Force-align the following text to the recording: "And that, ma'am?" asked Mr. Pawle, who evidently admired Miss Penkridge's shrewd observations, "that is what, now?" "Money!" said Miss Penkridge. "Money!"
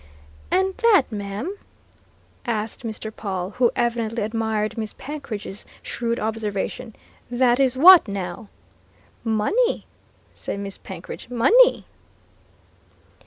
"And 0.49 0.75
that, 0.77 1.03
ma'am?" 1.11 1.55
asked 2.43 2.81
Mr. 2.83 3.15
Pawle, 3.15 3.51
who 3.59 3.69
evidently 3.75 4.23
admired 4.23 4.75
Miss 4.75 4.93
Penkridge's 4.93 5.63
shrewd 5.83 6.19
observations, 6.19 6.95
"that 7.29 7.59
is 7.59 7.77
what, 7.77 8.07
now?" 8.07 8.49
"Money!" 9.23 9.85
said 10.33 10.59
Miss 10.59 10.79
Penkridge. 10.79 11.29
"Money!" 11.29 11.85